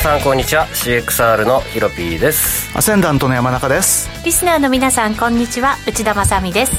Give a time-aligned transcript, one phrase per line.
[0.00, 0.66] さんこんにちは。
[0.68, 2.74] CXR のヒロピーです。
[2.74, 4.08] アセンダントの山中です。
[4.24, 5.76] リスナーの皆さんこんにちは。
[5.86, 6.72] 内田まさです。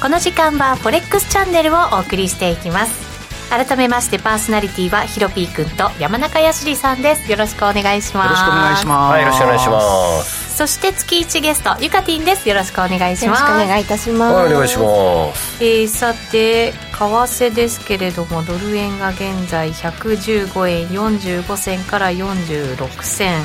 [0.00, 3.50] この時間はフォレックスチャンネルをお送りしていきます。
[3.50, 7.30] 改めましてパーソナリティはヒロピーくんと山中康さんです。
[7.30, 8.26] よろしくお願いします。
[8.28, 9.12] よろしくお願いします。
[9.12, 12.48] はいよろしくお願いしますそして月一ゲストゆかてぃんです。
[12.48, 13.42] よろしくお願いします。
[13.42, 14.34] よろしくお願いいたします。
[14.34, 15.64] はいお願いします。
[15.64, 23.42] えー、さて為替ですけれどもドル円が現在115円45銭から46銭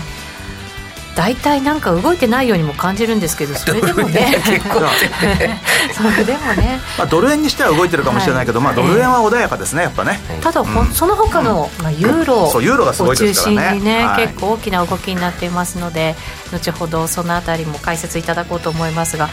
[1.20, 4.42] 大体なんか動いてないようにも感じるんですけど それでもね。
[4.46, 4.80] 結構
[5.92, 10.18] それでもね、まあ、ドル円にしては動いてるかもしれないけど、はい、まあ、ドル円は穏やかですねやっぱね。
[10.42, 16.16] ただ、うん、その他の、まあ、ユーロを中心にね、はい、結構大きな動きになっていますので
[16.54, 19.30] 後ほどそのあたりも解説いただこうと思いますが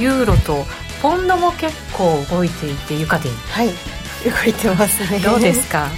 [0.00, 0.66] ユーロと
[1.02, 3.72] ポンドも結構動いていてゆかではい
[4.24, 5.18] 動いてますね。
[5.20, 5.88] どうですか？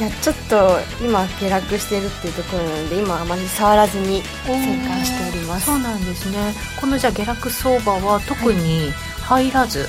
[0.00, 5.66] いやちょっと今下落してるっていうところなので今あまり触らずに旋回しております。
[5.66, 6.54] そうなんですね。
[6.80, 8.92] このじゃ下落相場は特に
[9.22, 9.88] 入らず、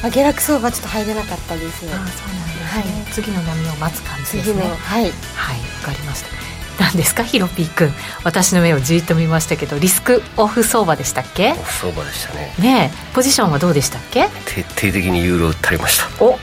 [0.00, 1.84] はい、下落相場ちょっと入れなかったです。
[1.86, 2.32] あそうなんですね、
[2.64, 4.62] はい、次の波を待つ感じですね。
[4.62, 5.02] はい。
[5.02, 5.12] はいわ
[5.86, 6.30] かりました。
[6.78, 7.24] 何ですか？
[7.24, 7.92] ヒロピー君
[8.24, 11.50] 私の目をじっと見ましたけどリスクオフ相場でしたっけ？
[11.50, 12.54] オフ相場でしたね。
[12.58, 14.28] ねポジションはどうでしたっけ？
[14.46, 16.24] 徹底的にユーロ売ったりました。
[16.24, 16.38] お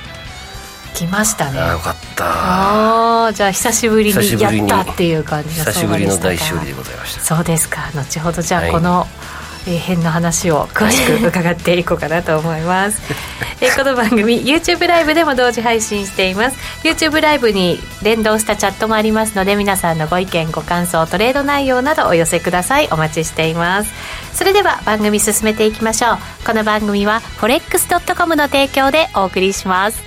[0.97, 1.59] 来ましたね。
[1.59, 2.25] あよかった。
[2.25, 7.21] ああじゃあ久しぶりにやったっていう感じ久しぶりの大勝利でございました。
[7.21, 7.91] そうですか。
[7.93, 9.07] 後ほどじゃあこの、はい
[9.67, 12.99] えー、変な話を詳しく伺っていこうかなと思います。
[13.61, 16.57] えー、この番組 YouTube ライブでも同時配信しています。
[16.83, 22.87] YouTube ライブに連動したチャットもありますので皆さんのご意見ご感想トレード内容などお寄せください。
[22.91, 23.91] お待ちしています。
[24.33, 26.17] それでは番組進めていきましょう。
[26.43, 30.06] この番組は forex.com の提供でお送りします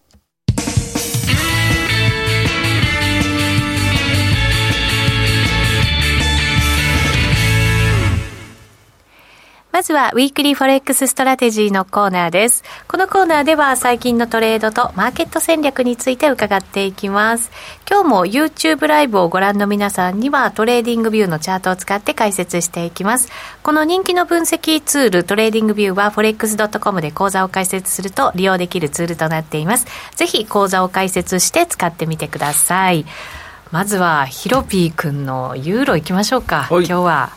[9.71, 12.61] まずは、 Weekly Forex Strategy のコーナーです。
[12.89, 17.49] このコーナーでは、最近のトレードとマーケット戦略について伺っていきます。
[17.89, 23.29] 今日も YouTube ライブをご覧の皆さんには、トレーディングビューのチャートを使って解説していきます。
[23.63, 29.87] この人気の分析ツール、トレーディングビューは、forex.com で口座を開設すると利用できるツールとなっています。
[30.17, 33.05] ぜひ、口座を開設して使ってみてください。
[33.71, 37.29] まずは、ひろぴー君のユーロいきましょうか、今日は。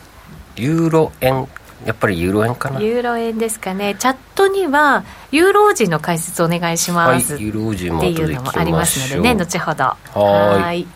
[0.57, 1.47] ユーロ円
[1.85, 2.81] やっぱりユーロ円かな。
[2.81, 3.95] ユーロ円ですかね。
[3.99, 9.83] チャットにはユーロ人の解説お願いします、はい、ユーロ人もっていうのもありますのでね後ほど。
[10.13, 10.87] はい。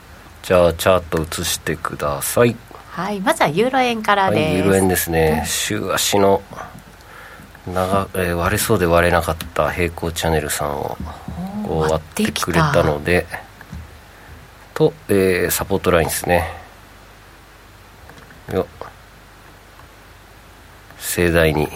[0.42, 2.56] じゃあチャート映してください。
[2.90, 3.20] はい。
[3.20, 5.44] まずはユーロ円からです、はい、ユーロ円ですね。
[5.46, 6.42] 週足の
[7.68, 10.98] 長、えー、割れそうで割れなかった平行チャンネルさんを
[11.68, 13.28] 割ってくれたので
[14.74, 16.48] と、えー、サポートラインですね。
[18.52, 18.79] よっ
[21.00, 21.70] 盛大に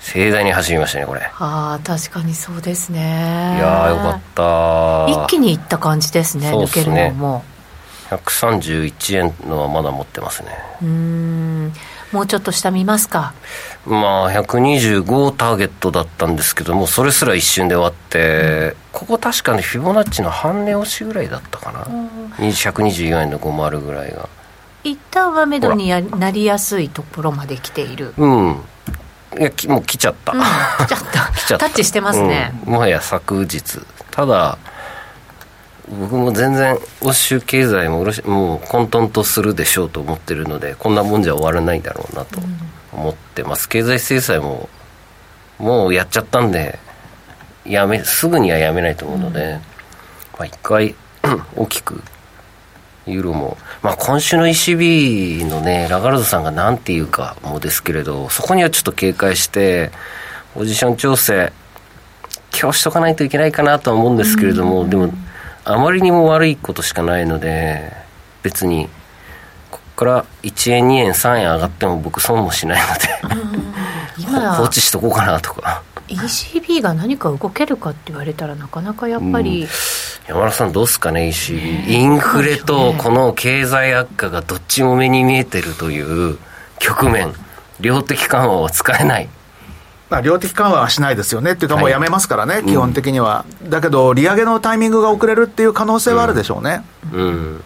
[0.00, 1.20] 盛大に走りましたねこれ。
[1.38, 3.56] ああ確かにそうですね。
[3.58, 7.44] いやよかった一気にいった感じですね、ね、抜けるのも。
[8.10, 10.48] 131円のはまだ持ってますね。
[10.80, 11.72] うん。
[12.10, 13.34] もうちょっと下見ますか。
[13.84, 21.86] まあ125ターゲットだったんですけどもそれすら一瞬で終わって、ここ確かにフィボナッチの半値押しぐらいだったかな、
[22.38, 24.26] 124円の50ぐらいが
[24.88, 28.14] 一旦はめどにやなりやすいところまで来ている。
[28.16, 28.56] うん。
[29.38, 31.32] いやきもう来ちゃった、うん来ちゃった。
[31.32, 31.66] 来ちゃった。
[31.66, 32.72] タッチしてますね、うん。
[32.74, 33.80] もはや昨日。
[34.10, 34.58] ただ
[35.88, 42.40] 僕も全然欧州経済ももう混沌とするでしょうと思ってるのでこんなもんじゃ終わらないだろうなと
[42.92, 44.68] 思ってます、経済制裁も
[45.58, 46.78] もうやっちゃったんで
[47.64, 49.60] やめすぐにはやめないと思うので、
[50.38, 50.94] まあ、一回
[51.56, 52.02] 大きく
[53.08, 59.90] ユーロも、まあ、今週の ECB のねラガルドさんが何て言うかもですけれどそこにはちょっと警戒して
[60.54, 61.52] ポジション調整
[62.58, 65.12] 今日しとかないといけないかなとは思うんですけれども、でも
[65.64, 67.92] あまりにも悪いことしかないので
[68.42, 68.88] 別に
[69.70, 73.60] ここから1円2円3円上がっても僕損もしないので、
[74.18, 79.66] 今放置しとこうかなとか ECB が何か動けるかって言われたらなかなかやっぱり、
[80.26, 86.38] 山田さんどうすかね ECB インフレとこの経済悪化がどっちも目に見えてるという
[86.78, 87.32] 局面。
[87.80, 89.28] 量的緩和は使えない。
[90.10, 96.82] まあ、量的緩和はしないですよねっていうか、もうはいやめますからね、基本的には、だけど、利上げのタイミングが遅れるっていう可能性はあるでしょうね、
[97.12, 97.62] うん。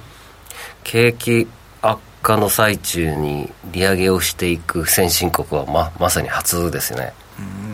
[0.83, 1.47] 景気
[1.81, 7.13] 悪化の最中に利上げをしていく先進国はままさに初ですよね。
[7.39, 7.72] どう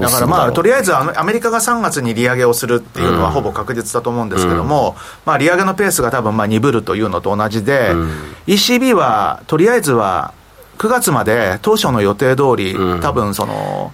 [0.00, 3.34] だからまあ、とりあえずアメリカが3月に利上げをするっていうのはうん。
[3.34, 8.10] ほぼ確実だと思うんですけども、まあ、利上げのペースが多分まあ鈍るというのと同じで、うん。
[8.46, 10.34] ECB はとりあえずは
[10.78, 13.00] 9月まで当初の予定通り、うん。
[13.00, 13.92] 多分その、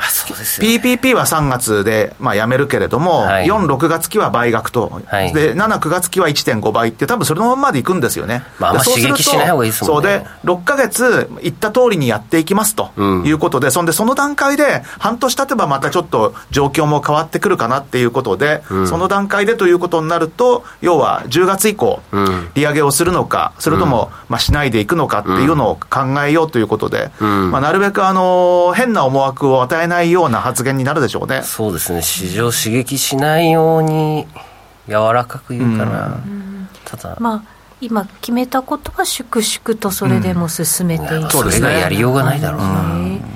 [0.00, 0.76] まあそうですよね。
[0.76, 3.46] PPP は3月で、まあ、やめるけれども、はい。
[3.46, 5.32] 4、6月期は倍額と、はい。
[5.34, 8.42] で7、9月期は1.5倍って、多分それのままでいくんですよね。
[8.58, 10.08] まああんま刺激しない方がいいですもんね。
[10.08, 12.90] そうで、6ヶ月、言った通りにやっていきますと。
[12.96, 13.24] うん。
[13.26, 18.88] いうことで、そんでその段階で、半年経てばまたちょっと状況も変わってくるかなっていうことで、うん。
[18.88, 22.50] その段階でということになると、要は10月以降、うん。
[22.54, 27.50] 利上げをするのか、それとも、まあ、しないでいくのかっていうのを考えようということで、うん。
[27.50, 31.42] まあ、なるべくあの変な思惑を与えないような発言になるでしょうね。
[31.42, 32.00] そうですね。
[32.00, 34.26] 市場刺激しないように
[34.88, 36.18] 柔らかく言うかな、
[36.86, 37.42] ただ、まあ
[37.80, 41.30] 今決めたことは粛々とそれでも進めていく、うん。
[41.30, 41.60] そうですね。
[41.60, 43.30] それがやりようがないだろうな。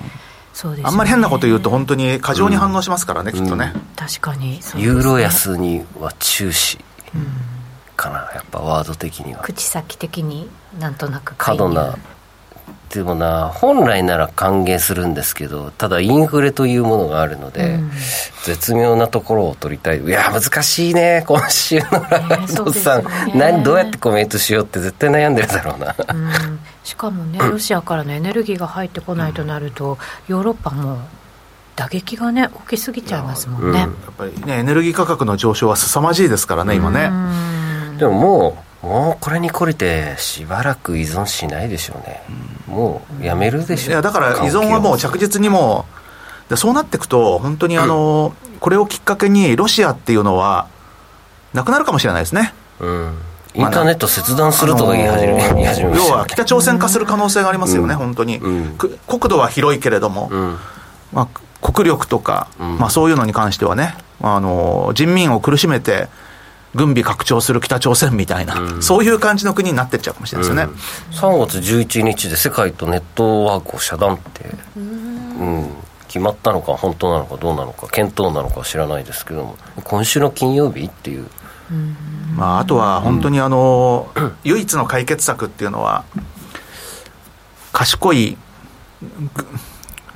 [0.70, 0.82] うですね。
[0.84, 3.72] あんまり変なこと言うと、本当に過剰に反応しますからね、きっとね。
[3.96, 4.52] 確かに。
[4.52, 6.78] ねユーロ安には注視
[7.96, 8.18] かな。
[8.34, 9.42] やっぱワード的には。
[9.42, 10.48] 口先的に
[10.78, 11.34] なんとなく。
[11.36, 11.96] 過度な
[12.94, 17.91] でもな本来なら歓迎するんですけどただインフレというものがあるので、うん。
[18.44, 20.02] 絶妙なところを取りたい。
[20.02, 23.32] いや難しいね今週のラガードさん、ね。
[23.35, 25.94] 何どうやってコメントしようって絶対悩んでるだろうな。
[26.14, 26.61] うん。
[26.85, 29.99] しかもねロシアからのエネルギーが入ってこないとなると
[30.29, 30.99] ヨーロッパも
[31.76, 33.75] 打撃がね大きすぎちゃいますもんね、うん。
[33.76, 37.11] やっぱりね、エネルギー価格の上昇は凄まじいですからね、今ね。
[37.11, 37.99] うん。
[37.99, 42.22] でももうもうこれに懲りてしばらく依存しないでしょうね、
[42.67, 45.86] もうやめるでしょいやだから依存はもう着実にも
[46.46, 50.67] う、でそうなっていくと、本当にあの、これをきっかけに、ロシアっていうのは、
[51.55, 52.53] なくなるかもしれないですね。
[52.81, 53.19] うん。
[53.55, 55.96] インターネット切断するとか言い始め,、あのー始めましたよね。
[55.96, 57.98] 要は北朝鮮化する可能性がありますよね、うん。
[57.98, 58.41] 本当に、
[59.06, 60.58] 国土は広いけれども、うん。
[61.12, 62.79] まあ、国力とか、うん。
[62.79, 66.08] まあ、そういうのに関してはね、あの人民を苦しめて、
[66.74, 68.82] 軍備拡張する北朝鮮みたいな、うん。
[68.82, 70.72] そういう感じの国になってっちゃうかもしれないですよね。
[71.12, 75.70] 3月11日で世界とネットワークを遮断って、うん、
[76.08, 79.56] 決まったのか本当なのかどうなのか検討なのか知らないですけども。
[79.84, 81.26] 今週の金曜日っていう。
[82.36, 84.12] まあ、あとは本当にあの、
[84.44, 86.04] 唯一の解決策っていうのは、
[87.72, 88.36] 賢い
[89.34, 89.46] ぐ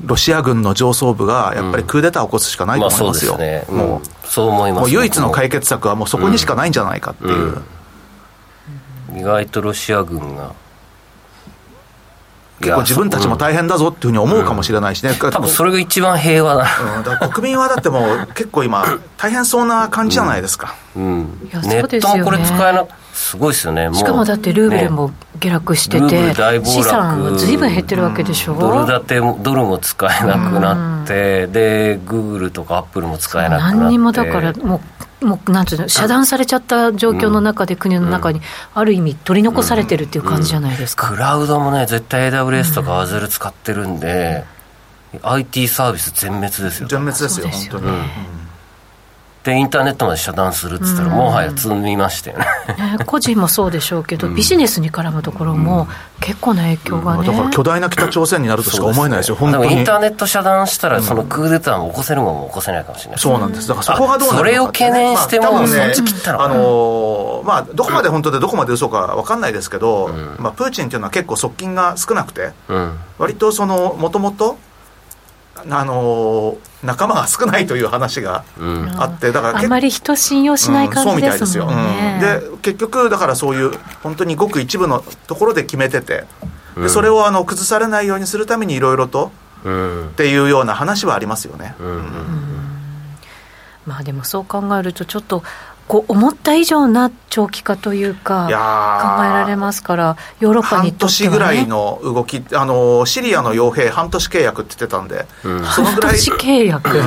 [0.02, 3.34] ロシア軍の上層部がやっぱりクーデターを起こすしかないと思いますよ。
[3.34, 4.02] すね、もうん。
[4.28, 4.82] そう思いうます。
[4.82, 7.62] もう唯一の解決決策はもうそこにしかないんじゃないかっていう。
[9.12, 9.18] うん。
[9.18, 10.52] 意外とロシア軍が。
[12.60, 15.14] 結構自分たちも大変だぞっていうふうに思うかもしれないしね。
[15.14, 16.66] 多分それが一番平和だ
[17.22, 17.30] うん。
[17.30, 18.84] 国民はだってもう結構今
[19.16, 20.74] 大変そうな感じじゃないですか。
[20.96, 21.40] うん。
[21.44, 21.80] うですよね。
[21.82, 22.84] ットもこれ使えな
[23.18, 23.88] すごいですよね。
[23.88, 23.94] もう。
[23.96, 24.88] しかもだってルーブルね。
[24.88, 25.10] も
[25.40, 26.70] 下落してて、ル大暴落。
[26.70, 33.78] 資産がずいぶん減ってるわけでしょ、ドル建てもドルも使えなくなって、でグーグルとかアップルも使えなくなって。
[33.78, 34.80] 何にもだからも
[35.22, 38.40] うもうなんていうの遮断されちゃった状況の中で国の中に
[38.72, 44.44] ある意味取り残されてるっていう感じじゃないですか、クラウドもね絶対 AWS とか Azure 使ってるんで、
[45.22, 46.88] IT サービス全滅ですよ。
[46.88, 48.37] 全滅ですよ、そうですよ本当に。
[49.44, 52.44] でインターネットまで遮断するっつったら、もはや積みましたよね。
[52.98, 55.88] ね個人もそうでしょうけど、ビジネスに絡むところも
[56.20, 59.72] 結構な影響がね、だから巨大な北朝鮮になるとしか思えないですよ、本当に。
[59.72, 74.58] インターネット遮断したら、そのクーデターも起こせるもんも起こせないかもしれない、そうなんです、だからそこがどうなるのか、それを懸念しても、まあ、ね、そっち切ったのあのー、まあ、どこまで本当でどこまで嘘か分かんないですけど、うん、まあ、プーチンっていうのは結構側近が少なくて、うん、割とその、もともと、
[75.68, 78.44] あの仲間が少ないという話が
[78.98, 83.72] あって、だからあんまり人信用しない感じですもんね、うん、で結局だからそういう
[84.02, 86.24] 本当にごく一部のところで決めてて
[86.76, 89.32] でそれをあの崩されないようにするためにいろいろと、
[89.64, 92.04] うん、っていうような話はありますよね、うん。
[93.86, 95.42] まあでもそう考えるとちょっと
[95.88, 106.98] こう思った以上な長期化というか、考えられますから、ヨーロッパにとっては、ね、半年ぐらいの動き、あのシリアの傭兵、半年契約って言ってたんで、うん、そのぐらい、半年契約、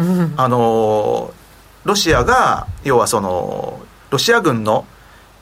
[0.00, 1.32] うん、あの
[1.84, 3.78] ロシアが、要はその、
[4.10, 4.86] ロシア軍の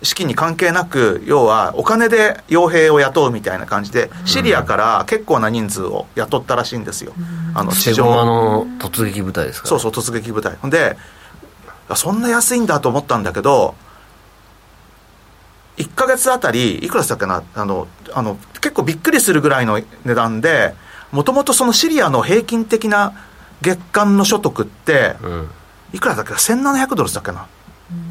[0.03, 8.05] 資金に関係なく、要はお金で傭兵を雇うみたいな感じで、シリアから結構な人数を雇ったらしいんですよ、うん、あの地上。
[8.25, 10.57] の突撃部隊ですか、そうそう、突撃部隊。
[10.65, 10.97] で
[11.97, 13.75] そんな安いんだと思ったんだけど、
[15.77, 20.75] 1か月あたり、いくらだったっけな、あの、あの、結構びっくりするぐらいの値段で、
[21.13, 23.13] もともとそのシリアの平均的な
[23.63, 25.49] 月間の所得って、うん、
[25.93, 27.47] いくらだっけな、1700ドルだっけな？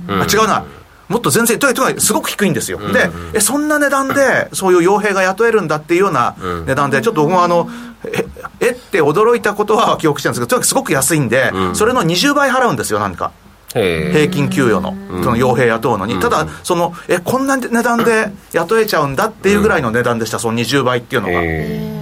[0.10, 0.66] うん、あ違うな。
[1.08, 2.80] もっと全然、とにかくすごく低いんですよ。
[2.82, 7.70] うん、で、え、そんな値段で、そういう傭兵が雇えるんだっていうような値段で、ちょっと僕もあの、
[8.04, 8.26] え、
[8.60, 13.32] えって驚いたことは記憶してるんですけど、とにかくすごく安いんで、それの20倍払うんですよ、何か。
[13.78, 21.98] 平均給与の、その傭兵雇うのに、ただ、そのえこんな値段で雇えちゃうんだっていうぐらいの値段でした、その20倍っていうのが。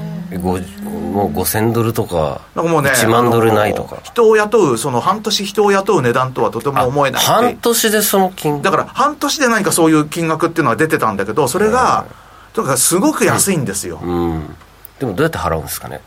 [1.15, 3.99] もう5000ドルとか、なんかもうね、1万ドルないとか。
[4.03, 12.05] 人を雇う、その半年人を雇う値段とはとても思えない半年でその金だから半年で何かそういう金額っていうのは出てたんだけど、それが、
[12.51, 14.55] とにかくすごく安いんですよ、うん、
[14.99, 16.01] でもどうやって払うんですかね？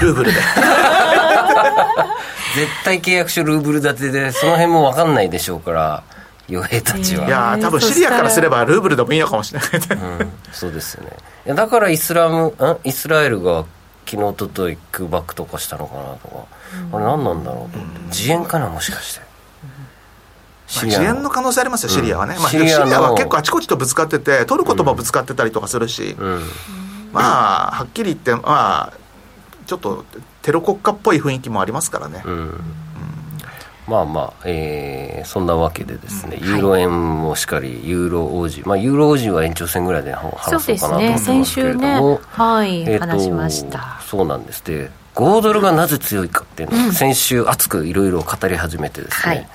[0.00, 0.38] ルーブルで。
[2.58, 6.02] 絶対契約書ルーブル建てでその辺も分かんないでしょうから
[6.48, 9.70] 傭兵たちは、いや多分シリアからすればルーブルでもいいのかもしれない、
[10.20, 11.54] うん、そうですよね。
[11.54, 12.52] だからイスラムん？
[12.84, 13.64] イスラエルが
[14.06, 16.46] 昨日おととい空爆とかしたのかなとか、
[16.92, 26.16] うん、あれ何なんだろうと思って、自演かなもしかして、まあ、自演の可能性ありますよ、シリアはね、まあ、シリアは結構あちこちとぶつかってて、トルコともぶつかってたりとかするし、
[27.12, 28.92] まあ、はっきり言って、まあ、
[29.66, 30.06] ちょっと
[30.48, 32.22] テロ国家っぽい雰囲気もありますからね。
[32.24, 32.60] うん。
[33.86, 44.00] まあまあ、えー、そんなわけでですね、ユーロ円もしっかり、ユーロ王子、まあ、ユーロ王子は延長戦ぐらいで話そうかなと思いますけれども、ね、はい、えー、話しました。
[44.06, 44.64] そうなんです。
[44.64, 49.48] で、5ドルがなぜ強いかっていうのを、うん、先週、熱くいろいろ語り始めてですね、はい。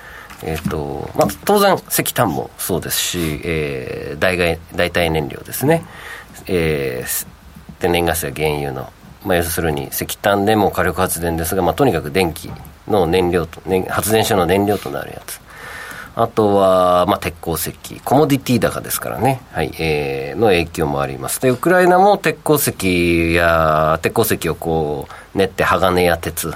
[0.44, 5.84] えーとまあ、当然、石炭もそうですし、えー、代替代替燃料ですね、
[6.46, 7.26] えー、
[7.80, 8.92] 天然ガスや原油の
[9.24, 12.50] まあ、要するに石炭でも火力発電ですが、まあ、とにかく電気
[12.88, 15.40] の燃料と、ね、発電所の燃料となるやつ。
[16.16, 17.72] あとは、まあ、鉄鉱石、
[18.04, 21.40] コモディティ高ですからね、はい、えー、の影響もあります。
[21.40, 26.54] で、ウクライナも鉄鉱石や、鉄鉱石をこう、練って鋼や鉄、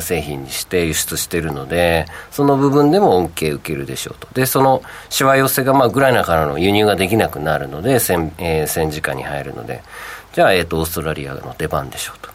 [0.00, 4.28] 製品にして輸出しているので、その部分でも恩恵を受けるでしょうと。
[4.32, 9.82] で、そのしわ寄せが、まあ、ウクライナからの輸入ができなくなるので、戦,、えー、戦時下に入るので、
[10.32, 12.30] じゃあ、えーと、オーストラリアの出番でしょうと。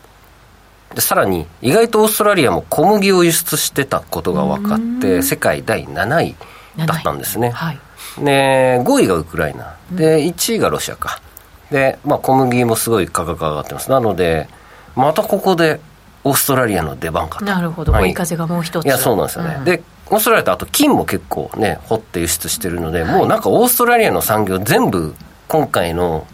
[0.95, 6.35] でさらに、意外とオーストラリアも小麦を輸出してたことが分かって、世界第7位
[6.77, 7.49] だったんですね。
[7.49, 7.79] はい、
[8.23, 9.75] で、5位がウクライナ。
[9.91, 11.21] で、1位がロシアか。
[11.71, 13.89] で、まあ、小麦もすごい価格上がってます。
[13.89, 14.47] なので、
[14.95, 15.79] またここで
[16.23, 17.45] オーストラリアの出番かと。
[17.45, 18.85] なるほど、追い風がもう一つ。
[18.85, 19.55] いや、そうなんですよね。
[19.57, 25.13] うん、で、オーストラリアとあと金も結構ね、掘って輸出してるので、はい、もうなんかオーストラリアの産業全部、
[25.47, 26.25] 今回の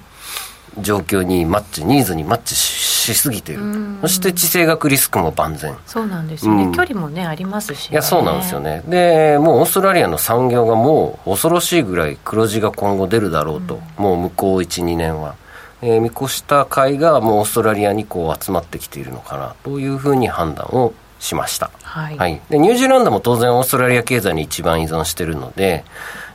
[0.80, 3.60] 状況にマッチニーズにマッチしすぎてる。
[4.02, 5.76] そして地政学リスクも万全。
[5.86, 8.84] そうなんですよね、うん、距離もねありますし、ね、いやそうなんですよね。
[8.88, 15.36] でもうオーストラリアの産業がもう恐ろしいぐらい黒字が今後出るだろうと、うん、もう向こう12年は、
[15.82, 25.86] えー、見越した買いがもうオーストラリアにこう集まってきているのかなというふうに判断をしました、はい、はい、でニュージーランドも当然オーストラリア経済に一番依存しているので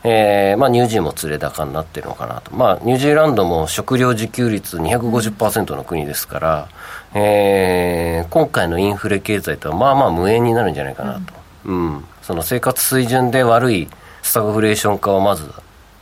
[0.09, 6.69] えーまあ、ニュージーも連れ高になってるのかなと、まあ、ニュージーランドも食料自給率250%の国ですから、
[7.13, 11.35] えー、今回のインフレ経済とはまあまあ無縁になるんじゃないかなと、
[11.65, 13.89] うん、うん、その生活水準で悪い
[14.23, 15.51] スタグフレーション化はまず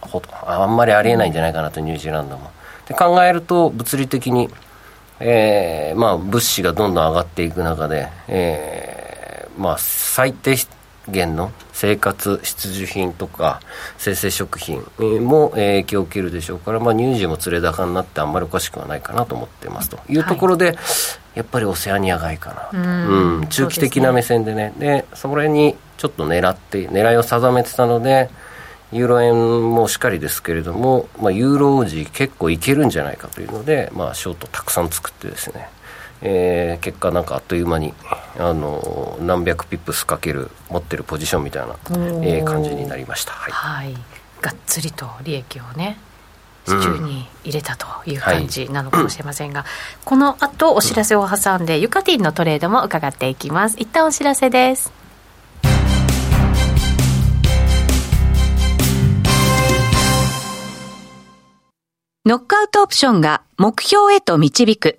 [0.03, 2.51] ほあんまりありえないんじゃないかなと、ニュージーランドも。
[2.87, 4.51] で考えると物理的に、
[5.19, 10.57] えーまあ、物資がどんどん上がっていく中で、えーまあ、最低
[11.09, 13.61] 源の生活必需品とか
[13.99, 19.99] 生鮮食品も影響を受けるでしょうから、まあ、乳児も連れ高になってあんまりおかしくはないかなと思ってますと。
[20.09, 20.17] い。
[20.17, 20.77] うところで、はい、
[21.35, 24.73] やっぱりオセアニア買いかなうん、中期的な目線でね。
[24.79, 28.31] でそこら辺にちょっと狙って狙いを定めてたので
[28.93, 35.69] ユーロ円もしっかりですけれども、まあ、ユーロ王子結構いけるんじゃないかというので、まあ、ショートたくさん作ってですね
[36.27, 37.93] えー、結果なんかあっという間に
[38.39, 41.77] あの何百ピップスかける持ってるポジションみたいな、
[42.25, 43.95] えー、感じになりました、はい、はい、
[44.41, 45.99] がっつりと利益をね
[46.67, 49.73] 市中に入れたという感じなのかもしれませんが、うんはい、
[50.05, 53.77] この後お知らせを挟んで、ユカティンのトレードも伺っていきます。
[53.79, 54.91] 一旦お知らせです。
[62.25, 64.99] ノックアウトオプションが目標へと導く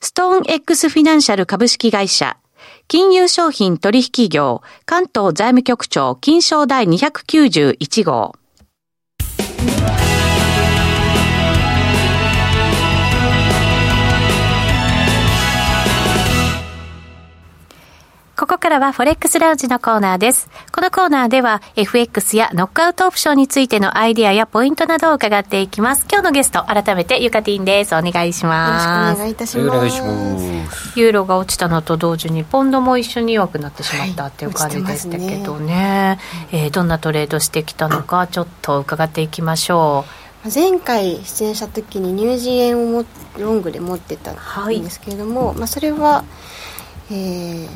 [0.00, 2.36] ストーン X フィナンシャル株式会社。
[2.88, 4.62] 金融商品取引業。
[4.84, 8.34] 関東財務局長金賞第291号。
[18.38, 20.50] ここからはフォレックスラウンジのコーナーです。
[20.70, 26.04] このコーナーでは FX やノックアウトオプションについてのアイディアやポイントなどを伺っていきます。
[26.06, 27.94] 今日のゲスト、改めてゆかティンです。
[27.94, 29.16] お願いします。
[29.16, 29.68] よろしくお願いいたします。
[29.68, 31.00] お願いします。
[31.00, 35.66] ユーロが落ちたのと同時にポンドも一緒に弱くなってしまったっていう感じでしたけどね。
[35.66, 36.18] ね
[36.52, 40.04] えー、どんなトレードしてきたのかちょっと伺っていきましょ
[40.44, 40.50] う。
[40.54, 43.04] 前回出演した時にニュージー円をも
[43.38, 44.36] ロングで持ってたん
[44.68, 46.22] ですけれども、はい、まあ、それは、
[47.10, 47.68] えー、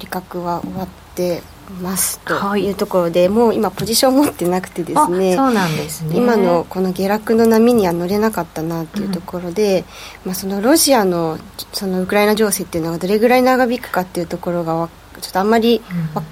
[0.00, 1.42] 利確は終わって
[1.80, 2.70] ますとい。
[2.70, 6.16] うところで、はい、もう今ポジション持ってなくてですねそうなんですね。
[6.16, 9.84] 今のこの下落の波には乗れなかったなっていうところで、
[10.24, 11.38] うん、まあ、そのロシアの
[11.72, 14.88] そのウクライナ情勢っていうのがどれぐらい長引くかっていうところが
[15.20, 15.82] ちょっとあんまり、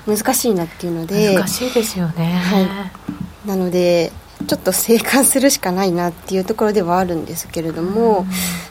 [0.06, 4.12] うん、難しいなっていうので難しいですよね、はい、なので
[4.44, 8.26] ちょっと静観するしかないなっていうところではあるんですけれども、うん、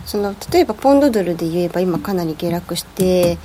[0.05, 3.37] その例えばポンドドルで言えば今かなり下落して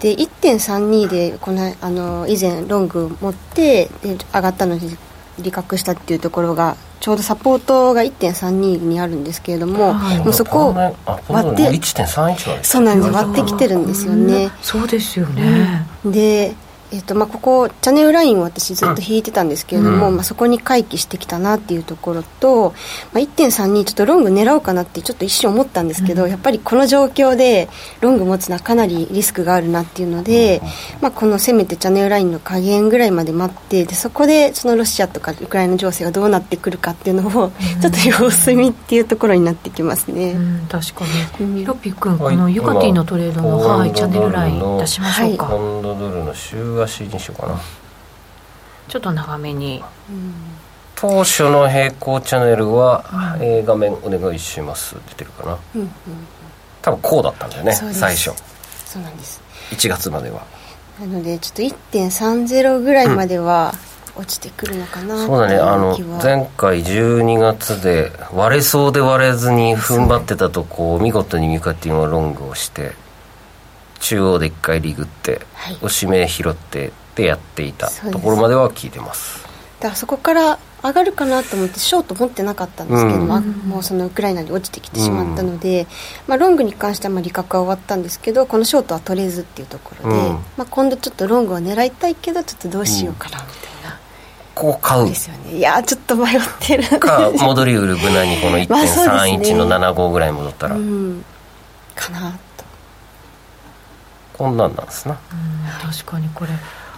[0.00, 4.96] で1.32でこのあの以前ロング持ってで上がったのに
[5.38, 10.94] 利確したっていうところがちょうどサポートが1.32にあるんですけれども、はい、もうそこを割
[11.50, 13.10] って1.31そうなんです。
[13.10, 16.54] 割ってきてるんですよね、そうですよね、で
[16.92, 22.74] えーとまあ、ここチャンネルラインを私ずっと引いてたんですけれども、うん、まあ、そこに回帰してきたなっていうところと、
[23.14, 27.70] まあ、1.32ちょっとロング狙おうかなってちょっと一瞬思ったんですけど、うん、やっぱりこの状況で
[28.02, 37.50] ロング持つのはかなりリスクがあるなっていうので、うん、まあ、このせめてチャンネルラインの加減ぐらいまで待ってでそこでそのロシアとかウクライナ情勢がどうなってくるかっていうのを、
[37.80, 40.36] ちょっと様子見っていうところになってきますね、
[40.68, 41.04] 確か
[41.40, 45.48] に、ヒロピ君このユカティのトレードの、はい、チャンネルライン出しましょうか。
[46.86, 47.60] ドドルの週足にしようかな。
[48.88, 49.82] ちょっと長めに、
[50.96, 53.04] 当初の並行チャンネルは、
[53.38, 54.96] うん、えー、画面お願いします。
[55.08, 55.90] 出てるかな、うんうん、
[56.82, 58.32] 多分こうだったんだよね最初。
[58.84, 59.40] そうなんです。
[59.70, 60.44] 1月までは。
[61.00, 63.74] なのでちょっと1.30ぐらいまでは、
[64.14, 65.56] 落ちてくるのかなそうだね。
[65.56, 72.92] あの前回12月で割れそうで割れずに踏ん張ってたとこを見事にミカティンはロングをして
[74.02, 77.88] 中央で1回リグって、はい、おしめ拾ってってやっていた。
[77.88, 79.42] ところまでは聞いてます。
[79.78, 83.28] だからそこから上がるかなと思ってショート持ってなかったんですけど、うん、
[83.68, 85.86] もうそのウクライナに落ちてきてしまったので、うん、
[86.26, 93.98] まあ、ロングに関してはまあ利確は終わったんですけどこのショートは取れずっていうところで、うん、まあ、今度ちょっとロングは狙いたいけどちょっとどうしようかなみたいな。
[94.54, 95.56] ここ買うですよね。
[95.56, 101.22] いやちょっと迷ってるか戻り売る無難にこの1.31の75ぐらい戻ったら、まあね、
[101.94, 102.51] かなと
[104.42, 105.16] こんなんなんですな。
[105.80, 106.50] 確かにこれ。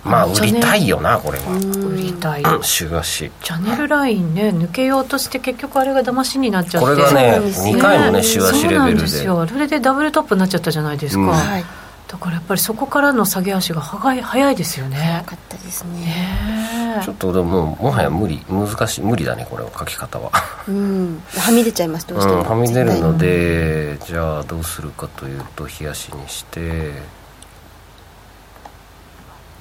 [0.02, 1.52] まあ売りたいよなこれは。
[1.92, 2.42] 売りたい。
[2.62, 6.86] 週足チャンネルラインね抜けようとして結局あれが騙しになっちゃって。
[6.86, 9.06] これがね2回もね週足レベルで。
[9.06, 11.28] それでダブルトップになっちゃったじゃないですか、うん。
[11.28, 11.64] はい
[12.06, 14.96] だからやっぱりそこからの下げ足が早い早いですよね。
[14.96, 17.00] 早かったですね。
[17.02, 20.30] ちょっとでももはや無理難しい無理だねこれは書き方は。
[20.68, 21.22] うん。
[21.36, 26.92] はみ出ちゃいますどうしても、うん、はみ出るのでじゃあどうするかというと冷やしにして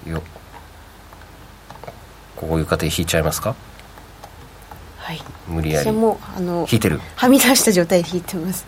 [0.06, 0.24] よ。
[2.36, 3.56] こういう過程引いちゃいますか？
[4.98, 5.22] はい。
[5.48, 5.92] 無理やり。
[5.92, 7.00] もあの引いてる。
[7.16, 8.66] はみ出した状態で引いてます。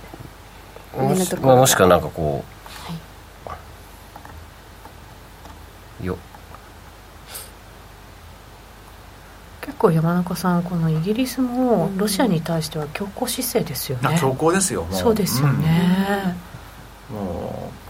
[0.95, 2.43] もし,、まあ、もしくはなんかこ
[3.47, 3.57] う、は
[6.01, 6.17] い、よ。
[9.61, 14.17] 結構山中さんこのイギリスもロシアに対しては強硬姿勢ですよね。
[14.21, 16.35] 強硬ですよそうですよね、
[17.09, 17.84] うん、もう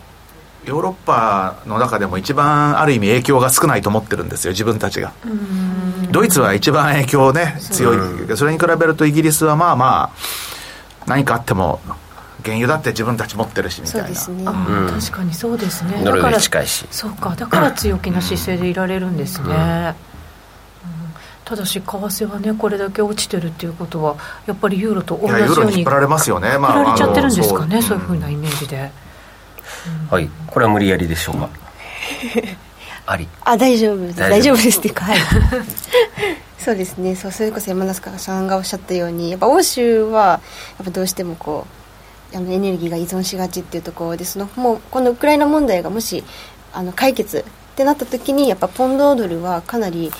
[0.65, 5.13] ヨーロッパの中でも一番ある意味影響が少ないと思ってるんですよ自分たちが。
[6.11, 8.37] ドイツは一番影響ね強い。
[8.37, 11.79] それに比べるとイギリスはまあまあ何かあっても
[12.43, 14.15] 原油だって自分たち持ってるしみたいな、ね。
[14.27, 16.03] うん、確かにそうですね。
[16.03, 16.87] だから近いし。
[16.91, 19.95] そうかだから強気な姿勢でいられるんですね、うん、
[21.43, 24.15] ただし為替はねこれだけ落ちてるっていうことは
[24.47, 28.91] やっぱりユーロと同じように引っ張られますよね、まあ、引っ張られちゃってるんですかね、そういうふうなイメージで。
[30.09, 30.29] はい。
[30.47, 31.49] これは無理やりでしょうか？
[33.07, 33.27] あり。
[33.43, 34.19] あ大丈夫です。
[34.19, 34.55] 大丈夫。
[34.63, 35.17] ですっていうかはい。
[36.57, 37.15] そうですね。
[37.15, 41.67] そうそれこそ山中さんがおっしゃったようにやっぱ欧州はやっぱどうしてもこ
[42.33, 46.23] うあのエネルギーが依存しがちっていうところでそのもうこのウクライナ問題がもし
[46.73, 50.11] あの解決ってなった時にやっぱポンドドルはかなり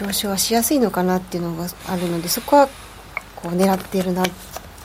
[0.00, 2.68] 上昇はしやすいのかなっていうのがあるのでそこは
[3.34, 4.22] こう狙ってるな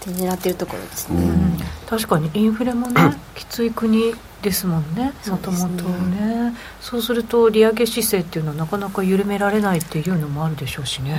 [0.07, 5.11] 狙ってるところですね、うん、確かにインフレもねきつい国ですもんね。
[5.27, 6.53] もともとね。
[6.79, 11.17] そうすると利上げ姿勢っていうのはなかなか緩められないっていうのもあるでしょうしね、いや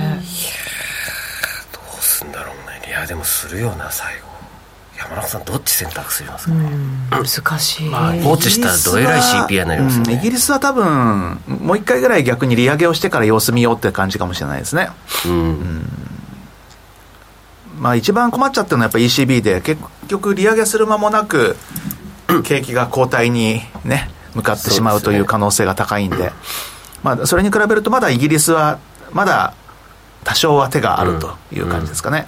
[1.73, 2.87] どうすんだろうね。
[2.87, 4.27] いやでもするよな最後。
[4.97, 6.69] 山中さんどっち選択しますかね
[7.11, 14.89] 難しい、まあ、放置したらどえらい CPI になりますね、うん、イギリスは多分もう一回ぐらい逆に利上げをしてから様子見ようって感じかもしれないですね。
[15.27, 16.06] うん、うん
[17.87, 21.55] まあ、一番困っちゃってるのはやっぱ ECB で結局利上げする間もなく
[22.43, 26.31] 景気が後退にね向かってしまうという可能性が高いんで、ね、
[27.01, 28.79] まあ、それに比べるとまだイギリスは
[29.13, 29.53] まだ
[30.25, 32.27] 多少は手があるという感じですかね、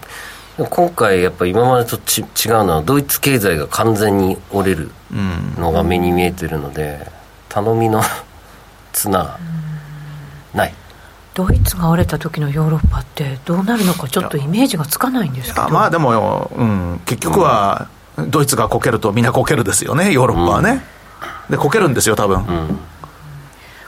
[0.57, 0.63] うん。
[0.63, 2.27] うん、今回やっぱ今までとち違う
[2.63, 4.91] のはドイツ経済が完全に折れる
[5.57, 7.05] のが目に見えてるので、
[7.49, 8.01] 頼みの
[8.93, 9.37] 綱
[11.33, 15.69] ドイツが折れた時のヨーロッパってどうなるのかちょっとイメージがつかないんですけど。
[15.69, 17.87] まあでも、うん、結局は
[18.27, 20.83] ドイツがこけるとみんなこけるですよねヨーロッパはね、
[21.47, 22.79] うん、でこけるんですよ多分、うん、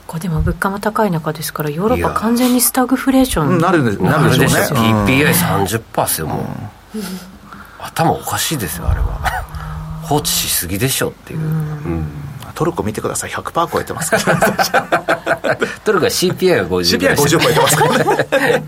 [0.08, 4.93] これでも物価も高い中ですからヨーロッパ完全にスタグフレーションなるなるでしょうね。
[5.06, 6.45] PPI30% ですよもう、
[7.80, 9.19] 頭おかしいですよあれは。
[10.04, 12.30] 放置しすぎでしょっていう、うん
[12.62, 13.32] トルコ見てください。
[13.32, 15.58] 100%超えてますから。
[15.84, 18.63] トルコは CPI が50 CPI 50超えてますからね。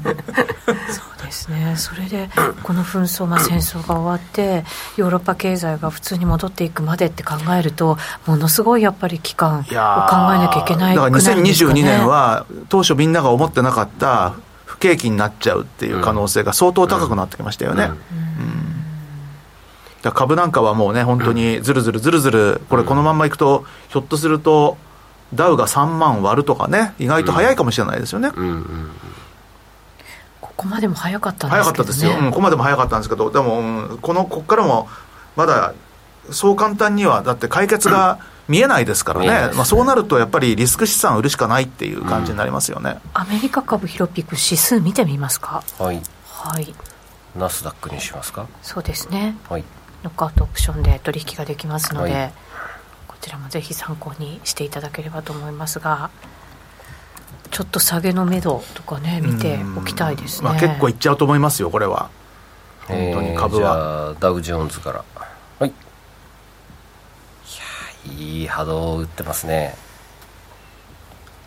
[0.89, 1.75] そうですね。
[1.77, 2.27] それで
[2.63, 4.65] この紛争、まあ、戦争が終わって
[4.97, 14.33] ヨーロッパ経済が普通に戻っていくまでって考えるとものすごいやっぱり期間を考えなきゃいけないだから2022年は当初みんなが思ってなかった
[14.65, 18.72] 不景気になっちゃうっていう可能性が相当高くなってきましたよね、うん、うん
[20.11, 24.77] 株なんかはもうね、本当にずるずるずるずる、これ、このままいくと、ひょっとすると、
[25.33, 28.31] ダウが3万割るとかね、意外と早いかもしれないですよね。
[28.35, 28.43] うん。
[28.43, 28.91] うんうん
[30.41, 34.87] ここまでも早かったんですけど、ね、早かったですよ、うん、ここまでも早かったんですけど、でも、うん、このここからも
[35.35, 35.73] まだ
[36.29, 45.63] そう簡単には、だって解決が 見えないですからね、まあ、そうなるとやっぱりリスク資産売るしかないっていう感じになりますよね、うん、アメリカ株ヒロピク指数見てみますか？
[45.79, 46.75] はい、はい、
[47.35, 48.47] ナスダックにしますか？
[48.61, 49.35] そうですね。
[49.49, 49.63] はい
[50.03, 52.33] ノックアウトオプションで取引ができますので、はい、
[53.07, 56.09] こちらもぜひ参考にしていただければと思いますが
[57.51, 62.09] ちょっと下げのめどとかね見ておきたいですね、まあ、結構いっちゃうと思いますよこれは。
[62.87, 65.05] 本当に株は、ダウジョーンズから。
[65.59, 65.69] はい。
[65.69, 65.73] い
[68.09, 69.75] やいい波動を打ってますね。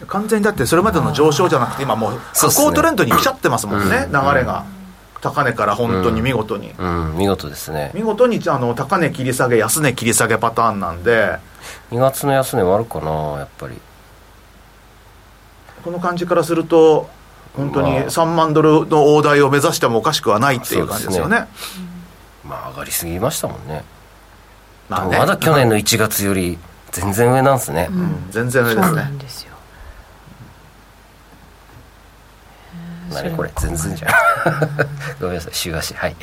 [0.07, 4.66] 完全にだってそれまでの上昇じゃなくて今もう下降トレンドに来ちゃってますもんね、ね、流れが、
[5.31, 7.11] 高値から本当に見事に、うん。
[7.11, 7.91] うん、見事ですね。
[7.95, 11.39] 見事にあの高値切り下げ安値切り下げパターンなんで。
[11.91, 13.75] 2月の安値はあるかなやっぱり。
[15.83, 17.09] この感じからすると
[17.55, 21.47] 本当に3万ドルの大台を目指してもおかしくはないっていう感じですよね、ね、
[22.45, 23.85] まあ上がりすぎましたもんね。
[24.89, 26.59] まあね、まだ去年の1月より
[26.93, 29.11] 全然上なんですね、うん、全然上ですね
[33.12, 34.12] 何これ全然じゃん。
[35.21, 35.95] ごめんなさい週足。
[35.95, 36.16] はい。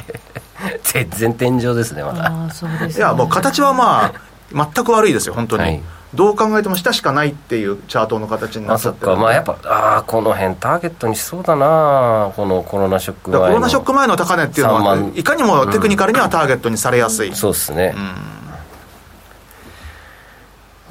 [0.83, 4.13] 全然天井ですねまだあそうです、ね、いやもう形はまあ
[4.51, 5.81] 全く悪いですよ本当に、はい、
[6.13, 9.21] どう考えても下しかないっていうチャートの形になっちゃってるあそっか。
[9.21, 13.47] まあやっぱああこの辺ターゲットにしそうだなこのコロナショック前の。
[13.47, 17.95] コロナショック前の高値っていうのはいかにもテクニカルにはターゲットにされやすい、うん、そうですね、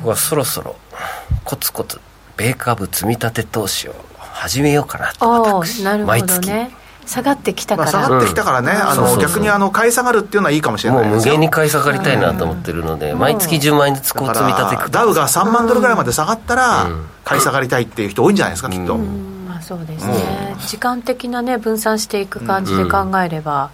[0.02, 0.76] うん、はそろそろ
[1.44, 2.00] コツコツ
[2.36, 3.94] 米株積み立て投資を
[4.42, 6.70] 始めようかなと私なるほどね。
[7.06, 16.88] 下がってきたから、まあ、下がってきたからね、うん、あの逆にあの買い下がるっていうのはいいかもしれないもう無限に買い下がりたいなと思ってるので、うん、毎月10万円ずつこう積み立ててダウが3万ドルぐらいまで下がったら、
[17.24, 23.70] 買い下がりたいっていう人多いんじゃないですかきっと、まあ、そうですね、時間的なね分散していく感じで考えれば、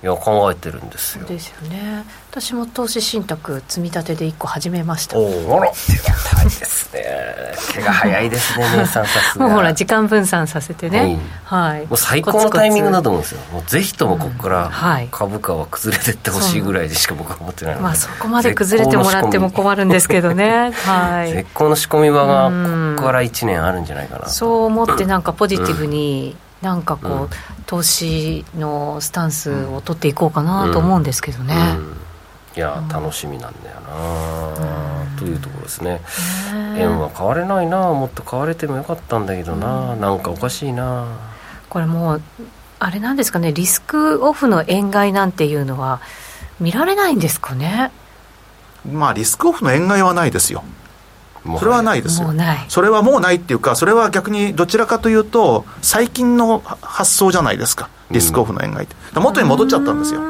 [0.00, 1.26] いや考えてるんですよ。
[1.26, 2.04] ですよね。
[2.30, 5.18] 私も投資信託積み立てで1個始めました。
[5.18, 5.72] おおあら。
[5.72, 7.04] 早いですね。
[7.74, 9.48] 毛が早いですね姉さんさすが。
[9.48, 13.40] もうほら時間分散させてね、はい、もう最高のタイミングだと思うんですよ。
[13.52, 22.50] もうぜひともここから株価は崩れてってほしいぐらいでしか僕は思ってないので、まあ、そこまで崩れてもらっても困るんですけどね、はい、絶好の仕込み場が
[22.96, 27.28] ここから1年あるんじゃないかなそう思ってなんかポジティブに、うんなんかこう、うん、
[27.66, 31.86] 投資のスタンスを取っていこうかなと思うんですけどね、うん。
[31.86, 31.96] うん、
[32.56, 36.00] いや楽しみなんだよな、というところですね。
[36.76, 41.06] 円は買われないなもっと買われてもよかったんだけどな、うん、なんかおかしいな
[41.68, 42.22] これもう
[42.80, 46.00] あれなんですかねリスクオフの円買いなんていうのは
[46.60, 47.90] 見られないんですかね？
[48.90, 50.64] まあリスクオフの円買いはないですよ
[51.58, 52.32] それはないですよ。
[52.32, 52.66] ない。
[52.68, 57.88] それはもうないっていうかそれは逆にどちらかというと最近の発想じゃないですか。
[58.10, 60.20] リスクオフの円買いって、うん、元に戻っちゃったんですよ。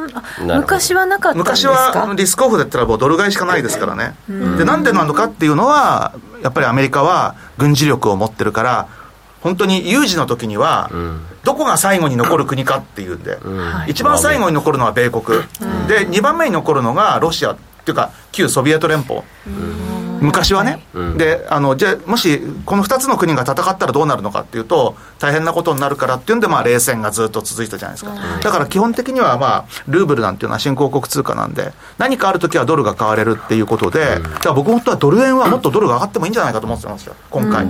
[0.56, 4.14] 昔はなかった昔はリスクオフだったらもうドル買いしかないですからね。
[4.28, 8.88] でなんでなのかっていうのはやっぱりアメリカは軍事力を持ってるから
[9.40, 10.90] 本当に有事の時には、
[11.44, 19.22] どこが最後に残る国かっていうんで、うん、一番最後に残るのは米国、うん、で2番目に残るのがロシアっていうか旧ソビエト連邦、
[20.20, 37.14] 昔はね、はい、であのじゃもしこの2つの国が戦ったらどうなるのかっていうと大変なことになるからっていうんで、まあ、冷戦がずっと続いたじゃないですか、はい、だから基本的には、まあ、ルーブルなんていうのは新興国通貨なんで何かあるときはドルが買われるっていうことで、うん、だから僕本当はドル円はもっとドルが上がってもいいんじゃないかと思ってますよ。
[37.30, 37.66] 今回、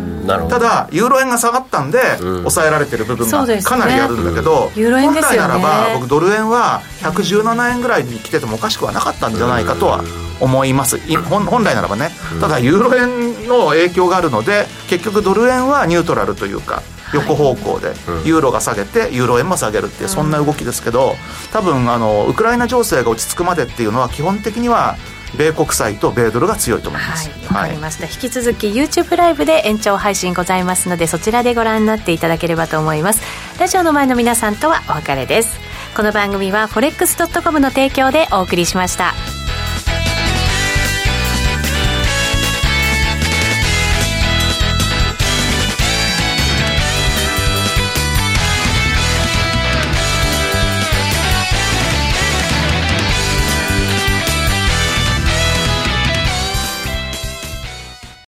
[0.49, 10.03] ただユーロ円が下がったんで、抑えられてる部分がかなりあるんだけど、ね、本来ならば僕ドル円は117円ぐらいに来ててもおかしくはなかったんじゃないかとは
[10.41, 10.99] 思います
[11.29, 16.83] 本来ならばねただユーロ円の影響があるので結局ドル円はニュートラルというか
[17.15, 17.89] 横方向で
[18.25, 21.15] ユーロが下げてユーロ円も下げるっていうそんな動きですけど
[21.53, 24.97] 多分あのウクライナ情勢が落ち着くまでっていうのは基本的には
[25.37, 27.29] 米国債と米ドルが強いと思います。
[27.29, 28.07] はい、わ、かりました。
[28.07, 33.21] 引き続き YouTube ライブで延長配信ございますので、そちらでご覧になっていただければと思います。
[33.61, 35.61] ラジオの前の皆さんとはお別れです。
[35.97, 39.38] この番組は forex.com の提供でお送りしました。